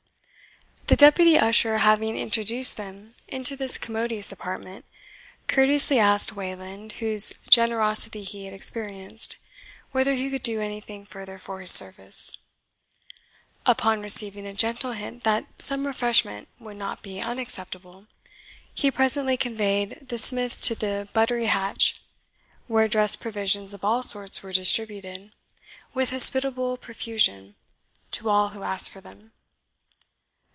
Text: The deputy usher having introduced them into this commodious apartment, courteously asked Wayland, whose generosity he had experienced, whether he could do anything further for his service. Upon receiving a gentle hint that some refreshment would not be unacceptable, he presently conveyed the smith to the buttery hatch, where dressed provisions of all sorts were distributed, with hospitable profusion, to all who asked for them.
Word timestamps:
The 0.87 0.97
deputy 0.97 1.39
usher 1.39 1.77
having 1.77 2.17
introduced 2.17 2.75
them 2.75 3.15
into 3.29 3.55
this 3.55 3.77
commodious 3.77 4.29
apartment, 4.33 4.83
courteously 5.47 5.97
asked 5.99 6.33
Wayland, 6.35 6.91
whose 6.93 7.29
generosity 7.49 8.23
he 8.23 8.43
had 8.43 8.53
experienced, 8.53 9.37
whether 9.93 10.15
he 10.15 10.29
could 10.29 10.43
do 10.43 10.59
anything 10.59 11.05
further 11.05 11.37
for 11.37 11.61
his 11.61 11.71
service. 11.71 12.39
Upon 13.65 14.01
receiving 14.01 14.45
a 14.45 14.53
gentle 14.53 14.91
hint 14.91 15.23
that 15.23 15.45
some 15.59 15.87
refreshment 15.87 16.49
would 16.59 16.75
not 16.77 17.01
be 17.01 17.21
unacceptable, 17.21 18.07
he 18.75 18.91
presently 18.91 19.37
conveyed 19.37 20.09
the 20.09 20.17
smith 20.17 20.61
to 20.63 20.75
the 20.75 21.07
buttery 21.13 21.45
hatch, 21.45 22.01
where 22.67 22.89
dressed 22.89 23.21
provisions 23.21 23.73
of 23.73 23.85
all 23.85 24.03
sorts 24.03 24.43
were 24.43 24.51
distributed, 24.51 25.31
with 25.93 26.09
hospitable 26.09 26.75
profusion, 26.75 27.55
to 28.11 28.27
all 28.27 28.49
who 28.49 28.63
asked 28.63 28.89
for 28.89 28.99
them. 28.99 29.31